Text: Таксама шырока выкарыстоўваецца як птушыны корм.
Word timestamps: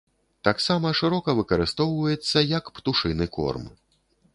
Таксама 0.47 0.93
шырока 1.01 1.29
выкарыстоўваецца 1.41 2.47
як 2.57 2.75
птушыны 2.79 3.33
корм. 3.41 3.75